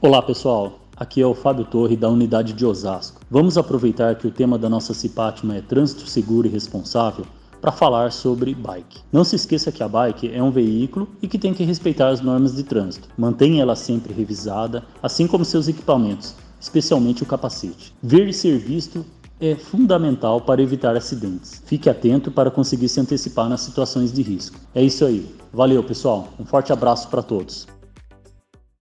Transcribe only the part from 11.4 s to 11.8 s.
que